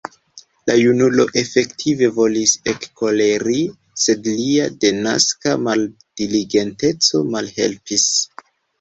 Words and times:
La 0.69 0.77
junulo 0.77 1.25
efektive 1.41 2.09
volis 2.15 2.55
ekkoleri, 2.73 3.59
sed 4.07 4.33
lia 4.41 4.67
denaska 4.89 5.57
maldiligenteco 5.69 7.27
malhelpis. 7.33 8.13